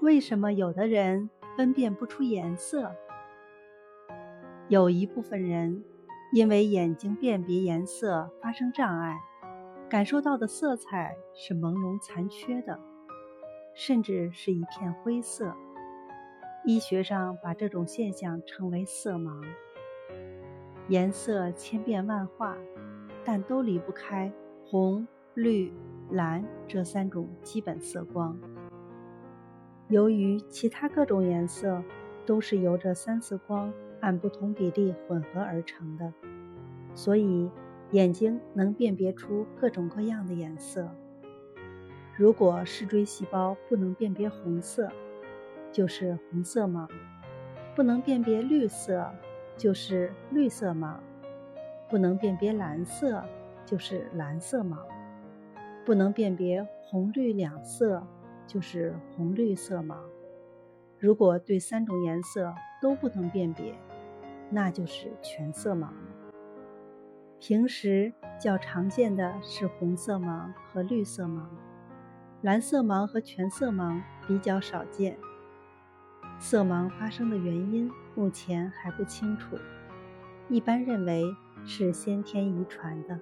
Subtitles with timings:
[0.00, 2.94] 为什么有的人分辨不出颜色？
[4.68, 5.84] 有一部分人
[6.32, 9.18] 因为眼睛辨别颜色发生障碍，
[9.88, 12.78] 感受到的色彩是朦胧残缺的，
[13.74, 15.54] 甚至是一片灰色。
[16.64, 19.42] 医学上把这种现象称为色盲。
[20.88, 22.56] 颜色千变万化，
[23.24, 24.30] 但都离不开
[24.66, 25.72] 红、绿、
[26.10, 28.38] 蓝这三种基本色光。
[29.88, 31.82] 由于其他各种颜色
[32.24, 36.12] 都是由这三色光按不同比例混合而成的，
[36.94, 37.50] 所以
[37.90, 40.88] 眼睛能辨别出各种各样的颜色。
[42.16, 44.90] 如果视锥细胞不能辨别红色，
[45.70, 46.88] 就是红色盲；
[47.76, 49.10] 不能辨别绿色，
[49.56, 50.96] 就是绿色盲；
[51.90, 53.22] 不能辨别蓝色，
[53.66, 54.78] 就是蓝色盲；
[55.84, 58.02] 不能辨别红绿两色。
[58.46, 59.96] 就是红绿色盲。
[60.98, 63.74] 如果对三种颜色都不能辨别，
[64.50, 66.14] 那就是全色盲了。
[67.40, 71.42] 平时较常见的是红色盲和绿色盲，
[72.42, 75.18] 蓝色盲和全色盲比较少见。
[76.38, 79.56] 色盲发生的原因目前还不清楚，
[80.48, 81.24] 一般认为
[81.64, 83.20] 是先天遗传的。